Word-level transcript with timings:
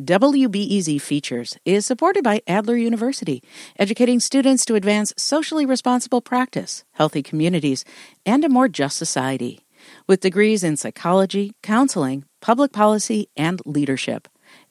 WBEZ 0.00 1.00
Features 1.00 1.58
is 1.64 1.84
supported 1.84 2.22
by 2.22 2.40
Adler 2.46 2.76
University, 2.76 3.42
educating 3.80 4.20
students 4.20 4.64
to 4.64 4.76
advance 4.76 5.12
socially 5.16 5.66
responsible 5.66 6.20
practice, 6.20 6.84
healthy 6.92 7.20
communities, 7.20 7.84
and 8.24 8.44
a 8.44 8.48
more 8.48 8.68
just 8.68 8.96
society. 8.96 9.66
With 10.06 10.20
degrees 10.20 10.62
in 10.62 10.76
psychology, 10.76 11.54
counseling, 11.64 12.24
public 12.40 12.72
policy, 12.72 13.28
and 13.36 13.60
leadership. 13.66 14.28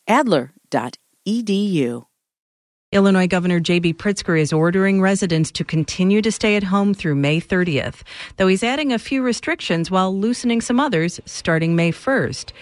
Adler.edu. 0.07 2.05
Illinois 2.93 3.27
Governor 3.27 3.59
J.B. 3.59 3.95
Pritzker 3.95 4.39
is 4.39 4.53
ordering 4.53 5.01
residents 5.01 5.51
to 5.51 5.65
continue 5.65 6.21
to 6.21 6.31
stay 6.31 6.55
at 6.55 6.63
home 6.63 6.93
through 6.93 7.15
May 7.15 7.41
30th, 7.41 8.03
though 8.37 8.47
he's 8.47 8.63
adding 8.63 8.93
a 8.93 8.99
few 8.99 9.21
restrictions 9.21 9.91
while 9.91 10.17
loosening 10.17 10.61
some 10.61 10.79
others 10.79 11.19
starting 11.25 11.75
May 11.75 11.91
1st. 11.91 12.53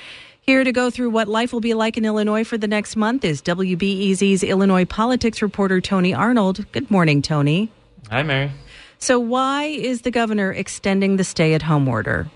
Here 0.46 0.64
to 0.64 0.72
go 0.72 0.92
through 0.92 1.10
what 1.10 1.28
life 1.28 1.52
will 1.54 1.60
be 1.60 1.74
like 1.74 1.98
in 1.98 2.06
Illinois 2.06 2.44
for 2.44 2.56
the 2.56 2.68
next 2.68 2.96
month 2.96 3.26
is 3.26 3.42
WBEZ's 3.42 4.44
Illinois 4.44 4.86
politics 4.86 5.42
reporter 5.42 5.82
Tony 5.82 6.14
Arnold. 6.14 6.72
Good 6.72 6.92
morning, 6.92 7.24
Tony. 7.24 7.72
Hi, 8.12 8.22
Mary. 8.22 8.52
So, 9.00 9.20
why 9.20 9.64
is 9.64 10.02
the 10.02 10.12
governor 10.12 10.52
extending 10.52 11.18
the 11.18 11.24
stay 11.24 11.56
at 11.56 11.64
home 11.64 11.88
order? 11.88 12.30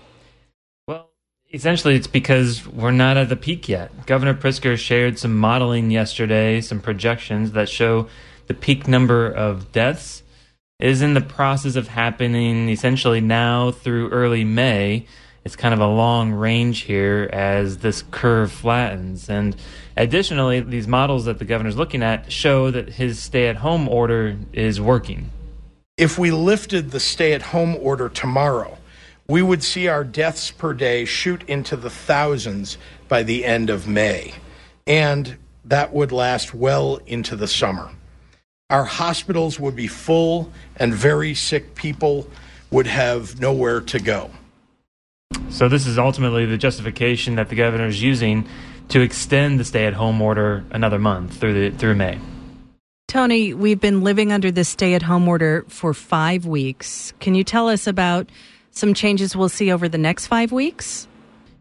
Well, 0.88 1.10
essentially, 1.54 1.94
it's 1.94 2.08
because 2.08 2.66
we're 2.66 2.90
not 2.90 3.16
at 3.16 3.28
the 3.28 3.36
peak 3.36 3.68
yet. 3.68 4.06
Governor 4.06 4.34
Pritzker 4.34 4.76
shared 4.76 5.16
some 5.16 5.38
modeling 5.38 5.92
yesterday, 5.92 6.60
some 6.60 6.80
projections 6.80 7.52
that 7.52 7.68
show 7.68 8.08
the 8.48 8.54
peak 8.54 8.88
number 8.88 9.30
of 9.30 9.70
deaths 9.70 10.24
is 10.80 11.00
in 11.00 11.14
the 11.14 11.20
process 11.20 11.76
of 11.76 11.86
happening 11.86 12.70
essentially 12.70 13.20
now 13.20 13.70
through 13.70 14.08
early 14.08 14.42
May 14.42 15.06
it's 15.44 15.56
kind 15.56 15.72
of 15.72 15.80
a 15.80 15.86
long 15.86 16.32
range 16.32 16.80
here 16.80 17.28
as 17.32 17.78
this 17.78 18.04
curve 18.10 18.52
flattens. 18.52 19.30
And 19.30 19.56
additionally, 19.96 20.60
these 20.60 20.86
models 20.86 21.24
that 21.24 21.38
the 21.38 21.44
governor's 21.44 21.76
looking 21.76 22.02
at 22.02 22.30
show 22.30 22.70
that 22.70 22.90
his 22.90 23.18
stay 23.22 23.48
at 23.48 23.56
home 23.56 23.88
order 23.88 24.36
is 24.52 24.80
working. 24.80 25.30
If 25.96 26.18
we 26.18 26.30
lifted 26.30 26.90
the 26.90 27.00
stay 27.00 27.32
at 27.32 27.42
home 27.42 27.76
order 27.76 28.08
tomorrow, 28.08 28.78
we 29.28 29.42
would 29.42 29.62
see 29.62 29.86
our 29.86 30.04
deaths 30.04 30.50
per 30.50 30.74
day 30.74 31.04
shoot 31.04 31.42
into 31.44 31.76
the 31.76 31.90
thousands 31.90 32.78
by 33.08 33.22
the 33.22 33.44
end 33.44 33.70
of 33.70 33.86
May. 33.86 34.34
And 34.86 35.36
that 35.64 35.92
would 35.92 36.10
last 36.10 36.52
well 36.52 37.00
into 37.06 37.36
the 37.36 37.46
summer. 37.46 37.90
Our 38.70 38.84
hospitals 38.84 39.58
would 39.58 39.76
be 39.76 39.86
full, 39.88 40.50
and 40.76 40.94
very 40.94 41.34
sick 41.34 41.74
people 41.74 42.28
would 42.70 42.86
have 42.86 43.40
nowhere 43.40 43.80
to 43.80 43.98
go. 43.98 44.30
So 45.60 45.68
this 45.68 45.86
is 45.86 45.98
ultimately 45.98 46.46
the 46.46 46.56
justification 46.56 47.34
that 47.34 47.50
the 47.50 47.54
governor 47.54 47.84
is 47.84 48.02
using 48.02 48.48
to 48.88 49.02
extend 49.02 49.60
the 49.60 49.64
stay-at-home 49.64 50.22
order 50.22 50.64
another 50.70 50.98
month 50.98 51.36
through 51.36 51.52
the 51.52 51.76
through 51.76 51.96
May. 51.96 52.18
Tony, 53.08 53.52
we've 53.52 53.78
been 53.78 54.00
living 54.00 54.32
under 54.32 54.50
this 54.50 54.70
stay-at-home 54.70 55.28
order 55.28 55.66
for 55.68 55.92
five 55.92 56.46
weeks. 56.46 57.12
Can 57.20 57.34
you 57.34 57.44
tell 57.44 57.68
us 57.68 57.86
about 57.86 58.30
some 58.70 58.94
changes 58.94 59.36
we'll 59.36 59.50
see 59.50 59.70
over 59.70 59.86
the 59.86 59.98
next 59.98 60.28
five 60.28 60.50
weeks? 60.50 61.06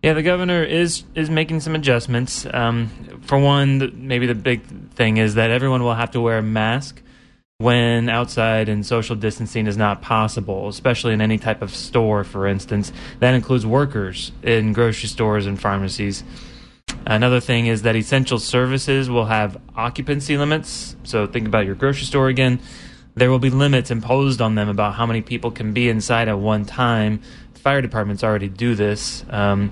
Yeah, 0.02 0.14
the 0.14 0.24
governor 0.24 0.64
is 0.64 1.04
is 1.14 1.30
making 1.30 1.60
some 1.60 1.76
adjustments. 1.76 2.48
Um, 2.54 2.88
for 3.24 3.38
one, 3.38 3.92
maybe 4.08 4.28
the 4.28 4.34
big 4.34 4.64
thing 4.92 5.18
is 5.18 5.36
that 5.36 5.52
everyone 5.52 5.84
will 5.84 5.96
have 5.96 6.12
to 6.12 6.22
wear 6.22 6.38
a 6.38 6.42
mask 6.42 7.02
when 7.62 8.08
outside 8.08 8.70
and 8.70 8.86
social 8.86 9.18
distancing 9.18 9.68
is 9.68 9.76
not 9.76 10.02
possible, 10.02 10.70
especially 10.70 11.12
in 11.12 11.20
any 11.20 11.38
type 11.38 11.62
of 11.62 11.76
store, 11.76 12.24
for 12.24 12.48
instance. 12.48 12.94
That 13.20 13.34
includes 13.34 13.66
workers 13.66 14.32
in 14.42 14.72
grocery 14.72 15.10
stores 15.10 15.46
and 15.46 15.60
pharmacies. 15.60 16.24
Another 17.06 17.42
thing 17.42 17.68
is 17.68 17.82
that 17.82 17.98
essential 17.98 18.40
services 18.40 19.10
will 19.10 19.26
have 19.26 19.60
occupancy 19.76 20.38
limits. 20.38 20.96
So 21.04 21.28
think 21.28 21.48
about 21.48 21.66
your 21.66 21.76
grocery 21.76 22.06
store 22.06 22.30
again. 22.30 22.62
There 23.16 23.30
will 23.30 23.40
be 23.40 23.50
limits 23.50 23.92
imposed 23.92 24.42
on 24.42 24.56
them 24.56 24.70
about 24.70 24.94
how 24.94 25.06
many 25.06 25.22
people 25.22 25.52
can 25.52 25.74
be 25.74 25.90
inside 25.90 26.30
at 26.30 26.40
one 26.40 26.64
time. 26.64 27.20
Fire 27.56 27.82
departments 27.82 28.24
already 28.24 28.48
do 28.48 28.74
this. 28.74 29.26
Um, 29.30 29.72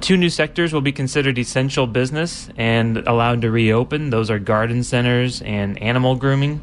two 0.00 0.16
new 0.16 0.30
sectors 0.30 0.72
will 0.72 0.80
be 0.80 0.90
considered 0.90 1.38
essential 1.38 1.86
business 1.86 2.48
and 2.56 2.96
allowed 3.06 3.42
to 3.42 3.52
reopen. 3.52 4.10
Those 4.10 4.32
are 4.32 4.40
garden 4.40 4.82
centers 4.82 5.40
and 5.42 5.80
animal 5.80 6.16
grooming. 6.16 6.60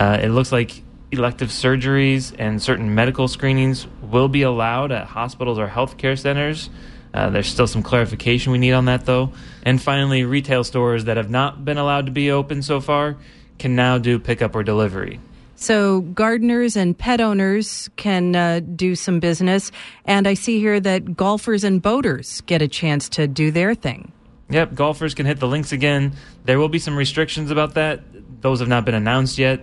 Uh, 0.00 0.18
it 0.20 0.28
looks 0.30 0.50
like 0.50 0.82
elective 1.12 1.50
surgeries 1.50 2.34
and 2.36 2.60
certain 2.60 2.96
medical 2.96 3.28
screenings 3.28 3.86
will 4.02 4.26
be 4.26 4.42
allowed 4.42 4.90
at 4.90 5.06
hospitals 5.06 5.56
or 5.56 5.68
healthcare 5.68 6.18
centers. 6.18 6.68
Uh, 7.12 7.30
there's 7.30 7.46
still 7.46 7.68
some 7.68 7.80
clarification 7.80 8.50
we 8.50 8.58
need 8.58 8.72
on 8.72 8.86
that, 8.86 9.06
though. 9.06 9.32
And 9.62 9.80
finally, 9.80 10.24
retail 10.24 10.64
stores 10.64 11.04
that 11.04 11.16
have 11.16 11.30
not 11.30 11.64
been 11.64 11.78
allowed 11.78 12.06
to 12.06 12.12
be 12.12 12.32
open 12.32 12.60
so 12.62 12.80
far 12.80 13.16
can 13.60 13.76
now 13.76 13.98
do 13.98 14.18
pickup 14.18 14.56
or 14.56 14.64
delivery. 14.64 15.20
So, 15.54 16.00
gardeners 16.00 16.74
and 16.74 16.98
pet 16.98 17.20
owners 17.20 17.88
can 17.94 18.34
uh, 18.34 18.58
do 18.58 18.96
some 18.96 19.20
business. 19.20 19.70
And 20.04 20.26
I 20.26 20.34
see 20.34 20.58
here 20.58 20.80
that 20.80 21.16
golfers 21.16 21.62
and 21.62 21.80
boaters 21.80 22.40
get 22.46 22.62
a 22.62 22.66
chance 22.66 23.08
to 23.10 23.28
do 23.28 23.52
their 23.52 23.76
thing. 23.76 24.10
Yep, 24.50 24.74
golfers 24.74 25.14
can 25.14 25.24
hit 25.24 25.38
the 25.38 25.46
links 25.46 25.70
again. 25.70 26.14
There 26.44 26.58
will 26.58 26.68
be 26.68 26.80
some 26.80 26.96
restrictions 26.96 27.52
about 27.52 27.74
that. 27.74 28.02
Those 28.42 28.58
have 28.58 28.68
not 28.68 28.84
been 28.84 28.96
announced 28.96 29.38
yet. 29.38 29.60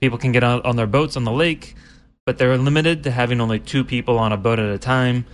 People 0.00 0.18
can 0.18 0.32
get 0.32 0.44
out 0.44 0.64
on 0.64 0.76
their 0.76 0.86
boats 0.86 1.16
on 1.16 1.24
the 1.24 1.32
lake, 1.32 1.74
but 2.24 2.38
they're 2.38 2.58
limited 2.58 3.04
to 3.04 3.10
having 3.10 3.40
only 3.40 3.58
two 3.58 3.84
people 3.84 4.18
on 4.18 4.32
a 4.32 4.36
boat 4.36 4.58
at 4.58 4.70
a 4.70 4.78
time. 4.78 5.24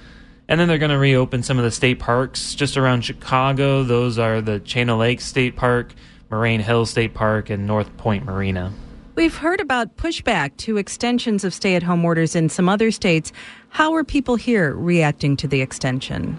And 0.48 0.60
then 0.60 0.68
they're 0.68 0.78
going 0.78 0.90
to 0.90 0.98
reopen 0.98 1.42
some 1.42 1.58
of 1.58 1.64
the 1.64 1.70
state 1.70 1.98
parks 1.98 2.54
just 2.54 2.76
around 2.76 3.02
Chicago. 3.02 3.82
Those 3.82 4.18
are 4.18 4.40
the 4.40 4.60
Chain 4.60 4.90
O'Lakes 4.90 5.24
State 5.24 5.56
Park, 5.56 5.94
Moraine 6.30 6.60
Hill 6.60 6.86
State 6.86 7.14
Park, 7.14 7.48
and 7.50 7.66
North 7.66 7.96
Point 7.96 8.24
Marina. 8.24 8.72
We've 9.14 9.36
heard 9.36 9.60
about 9.60 9.96
pushback 9.96 10.56
to 10.58 10.78
extensions 10.78 11.44
of 11.44 11.52
stay 11.52 11.74
at 11.74 11.82
home 11.82 12.04
orders 12.04 12.34
in 12.34 12.48
some 12.48 12.68
other 12.68 12.90
states. 12.90 13.32
How 13.68 13.94
are 13.94 14.04
people 14.04 14.36
here 14.36 14.74
reacting 14.74 15.36
to 15.38 15.48
the 15.48 15.60
extension? 15.60 16.38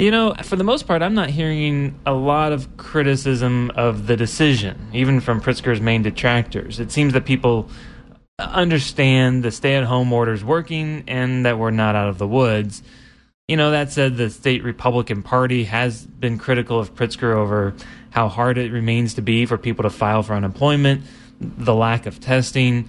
You 0.00 0.10
know, 0.10 0.32
for 0.44 0.56
the 0.56 0.64
most 0.64 0.86
part, 0.86 1.02
I'm 1.02 1.12
not 1.12 1.28
hearing 1.28 1.94
a 2.06 2.14
lot 2.14 2.52
of 2.52 2.78
criticism 2.78 3.70
of 3.74 4.06
the 4.06 4.16
decision, 4.16 4.88
even 4.94 5.20
from 5.20 5.42
Pritzker's 5.42 5.78
main 5.78 6.00
detractors. 6.02 6.80
It 6.80 6.90
seems 6.90 7.12
that 7.12 7.26
people 7.26 7.68
understand 8.38 9.42
the 9.42 9.50
stay 9.50 9.74
at 9.74 9.84
home 9.84 10.10
order 10.10 10.32
is 10.32 10.42
working 10.42 11.04
and 11.06 11.44
that 11.44 11.58
we're 11.58 11.70
not 11.70 11.96
out 11.96 12.08
of 12.08 12.16
the 12.16 12.26
woods. 12.26 12.82
You 13.46 13.58
know, 13.58 13.72
that 13.72 13.92
said, 13.92 14.16
the 14.16 14.30
state 14.30 14.64
Republican 14.64 15.22
Party 15.22 15.64
has 15.64 16.06
been 16.06 16.38
critical 16.38 16.78
of 16.78 16.94
Pritzker 16.94 17.34
over 17.34 17.74
how 18.08 18.28
hard 18.28 18.56
it 18.56 18.72
remains 18.72 19.12
to 19.14 19.20
be 19.20 19.44
for 19.44 19.58
people 19.58 19.82
to 19.82 19.90
file 19.90 20.22
for 20.22 20.32
unemployment, 20.32 21.02
the 21.42 21.74
lack 21.74 22.06
of 22.06 22.20
testing, 22.20 22.88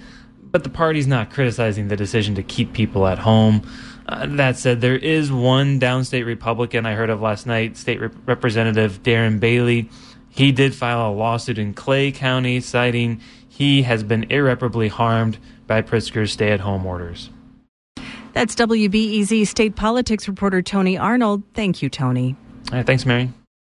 but 0.52 0.64
the 0.64 0.70
party's 0.70 1.08
not 1.08 1.32
criticizing 1.32 1.88
the 1.88 1.96
decision 1.96 2.36
to 2.36 2.44
keep 2.44 2.74
people 2.74 3.08
at 3.08 3.20
home. 3.20 3.62
Uh, 4.08 4.26
that 4.26 4.58
said, 4.58 4.82
there 4.82 4.98
is 4.98 5.32
one 5.32 5.80
downstate 5.80 6.26
Republican 6.26 6.86
I 6.86 6.96
heard 6.96 7.10
of 7.10 7.22
last 7.22 7.46
night, 7.46 7.78
State 7.78 8.02
Rep- 8.02 8.16
Representative 8.26 9.04
Darren 9.04 9.40
Bailey. 9.40 9.90
He 10.30 10.52
did 10.52 10.74
file 10.74 11.12
a 11.12 11.14
lawsuit 11.14 11.58
in 11.58 11.74
Clay 11.74 12.12
County 12.12 12.60
citing 12.62 13.22
he 13.62 13.84
has 13.84 14.02
been 14.02 14.26
irreparably 14.32 14.88
harmed 14.88 15.38
by 15.68 15.84
Pritzker's 15.84 16.32
stay 16.32 16.52
at 16.52 16.62
home 16.62 16.86
orders. 16.86 17.30
That's 18.34 18.56
WBEZ 18.56 19.46
state 19.46 19.76
politics 19.76 20.28
reporter 20.28 20.62
Tony 20.62 20.98
Arnold. 20.98 21.44
Thank 21.54 21.82
you, 21.82 21.90
Tony. 21.90 22.36
Right, 22.72 22.86
thanks, 22.86 23.06
Mary. 23.06 23.30